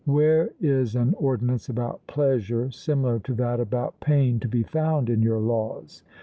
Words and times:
Where 0.05 0.49
is 0.59 0.95
an 0.95 1.13
ordinance 1.19 1.69
about 1.69 2.07
pleasure 2.07 2.71
similar 2.71 3.19
to 3.19 3.35
that 3.35 3.59
about 3.59 3.99
pain 3.99 4.39
to 4.39 4.47
be 4.47 4.63
found 4.63 5.11
in 5.11 5.21
your 5.21 5.37
laws? 5.39 6.01